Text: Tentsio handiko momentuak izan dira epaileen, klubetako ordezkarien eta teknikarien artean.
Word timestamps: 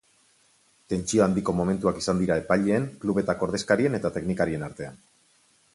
Tentsio 0.93 1.25
handiko 1.25 1.53
momentuak 1.57 1.99
izan 2.03 2.23
dira 2.23 2.39
epaileen, 2.43 2.89
klubetako 3.05 3.49
ordezkarien 3.51 3.99
eta 4.01 4.13
teknikarien 4.19 4.67
artean. 4.71 4.99